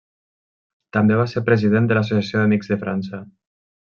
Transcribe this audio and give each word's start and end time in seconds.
També 0.97 1.17
va 1.19 1.25
ser 1.33 1.43
president 1.51 1.89
de 1.91 1.97
l'Associació 1.99 2.41
d'Amics 2.41 2.73
de 2.75 2.81
França. 2.87 3.23